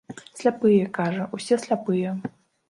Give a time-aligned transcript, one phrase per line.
[0.37, 2.17] Сляпыя, кажа, усе сляпыя.